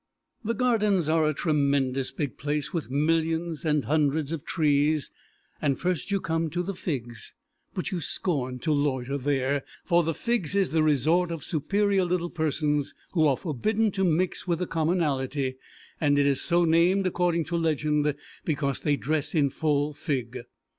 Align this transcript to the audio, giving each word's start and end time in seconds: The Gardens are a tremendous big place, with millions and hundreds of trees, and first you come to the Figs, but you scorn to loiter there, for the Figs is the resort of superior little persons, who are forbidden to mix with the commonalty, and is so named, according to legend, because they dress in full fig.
The 0.43 0.55
Gardens 0.55 1.07
are 1.09 1.29
a 1.29 1.33
tremendous 1.35 2.09
big 2.09 2.39
place, 2.39 2.73
with 2.73 2.89
millions 2.89 3.63
and 3.63 3.85
hundreds 3.85 4.31
of 4.31 4.43
trees, 4.43 5.11
and 5.61 5.79
first 5.79 6.09
you 6.09 6.19
come 6.19 6.49
to 6.49 6.63
the 6.63 6.73
Figs, 6.73 7.35
but 7.75 7.91
you 7.91 8.01
scorn 8.01 8.57
to 8.61 8.71
loiter 8.73 9.19
there, 9.19 9.63
for 9.85 10.01
the 10.01 10.15
Figs 10.15 10.55
is 10.55 10.71
the 10.71 10.81
resort 10.81 11.29
of 11.29 11.43
superior 11.43 12.03
little 12.03 12.31
persons, 12.31 12.95
who 13.11 13.27
are 13.27 13.37
forbidden 13.37 13.91
to 13.91 14.03
mix 14.03 14.47
with 14.47 14.57
the 14.57 14.65
commonalty, 14.65 15.57
and 15.99 16.17
is 16.17 16.41
so 16.41 16.65
named, 16.65 17.05
according 17.05 17.43
to 17.43 17.55
legend, 17.55 18.15
because 18.43 18.79
they 18.79 18.95
dress 18.97 19.35
in 19.35 19.51
full 19.51 19.93
fig. 19.93 20.39